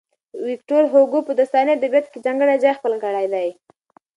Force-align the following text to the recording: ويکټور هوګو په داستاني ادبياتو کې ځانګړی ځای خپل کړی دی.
ويکټور 0.45 0.83
هوګو 0.93 1.19
په 1.27 1.31
داستاني 1.39 1.71
ادبياتو 1.73 2.11
کې 2.13 2.23
ځانګړی 2.25 2.55
ځای 2.63 2.73
خپل 2.79 2.93
کړی 3.05 3.25
دی. 3.33 3.49